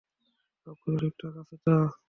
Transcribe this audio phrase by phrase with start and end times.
[0.67, 1.73] সবকিছু ঠিকঠাক আছে তো?